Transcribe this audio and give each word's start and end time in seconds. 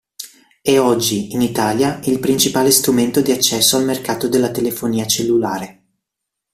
È 0.63 0.79
oggi, 0.79 1.31
in 1.33 1.41
Italia, 1.41 1.99
il 2.05 2.17
principale 2.19 2.71
strumento 2.71 3.21
di 3.21 3.31
accesso 3.31 3.77
al 3.77 3.85
mercato 3.85 4.27
della 4.27 4.49
telefonia 4.49 5.05
cellulare. 5.05 5.83